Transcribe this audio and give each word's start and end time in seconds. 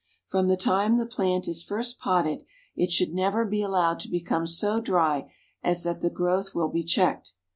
From 0.25 0.47
the 0.47 0.57
time 0.57 0.97
the 0.97 1.05
plant 1.05 1.47
is 1.47 1.61
first 1.61 1.99
potted 1.99 2.43
it 2.75 2.91
should 2.91 3.13
never 3.13 3.45
be 3.45 3.61
allowed 3.61 3.99
to 3.99 4.09
become 4.09 4.47
so 4.47 4.79
dry 4.81 5.31
as 5.61 5.83
that 5.83 6.01
the 6.01 6.09
growth 6.09 6.55
will 6.55 6.69
be 6.69 6.83
checked. 6.83 7.35